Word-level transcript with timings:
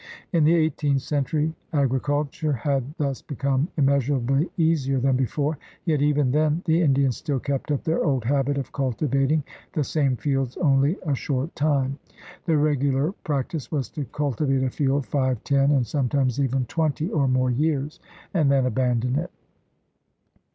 In 0.33 0.45
the 0.45 0.55
eighteenth 0.55 1.03
century 1.03 1.53
agriculture 1.73 2.53
had 2.53 2.95
thus 2.97 3.21
become 3.21 3.67
immeasurably 3.77 4.49
easier 4.57 4.99
than 4.99 5.15
before, 5.15 5.59
yet 5.85 6.01
even 6.01 6.31
then 6.31 6.63
the 6.65 6.81
Indians 6.81 7.17
still 7.17 7.39
kept 7.39 7.69
up 7.69 7.83
their 7.83 8.03
old 8.03 8.23
habit 8.25 8.57
of 8.57 8.71
cultivating 8.71 9.43
the 9.73 9.83
same 9.83 10.15
fields 10.17 10.57
only 10.57 10.97
a 11.05 11.13
short 11.13 11.55
time. 11.55 11.99
The 12.45 12.57
regular 12.57 13.11
practice 13.23 13.71
was 13.71 13.89
to 13.89 14.05
cultivate 14.05 14.63
a 14.63 14.71
field 14.71 15.05
five, 15.05 15.43
ten, 15.43 15.69
and 15.69 15.85
sometimes 15.85 16.39
even 16.39 16.65
twenty 16.65 17.07
or 17.11 17.27
more 17.27 17.51
years, 17.51 17.99
and 18.33 18.51
then 18.51 18.65
abandon 18.65 19.17
it. 19.19 19.29